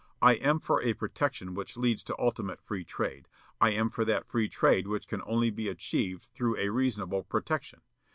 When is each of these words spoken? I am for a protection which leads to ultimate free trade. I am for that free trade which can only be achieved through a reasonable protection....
I 0.19 0.33
am 0.37 0.59
for 0.59 0.81
a 0.81 0.95
protection 0.95 1.53
which 1.53 1.77
leads 1.77 2.01
to 2.05 2.17
ultimate 2.19 2.59
free 2.59 2.83
trade. 2.83 3.27
I 3.59 3.69
am 3.73 3.91
for 3.91 4.03
that 4.05 4.25
free 4.27 4.49
trade 4.49 4.87
which 4.87 5.07
can 5.07 5.21
only 5.27 5.51
be 5.51 5.69
achieved 5.69 6.31
through 6.33 6.57
a 6.57 6.69
reasonable 6.69 7.21
protection.... 7.21 7.81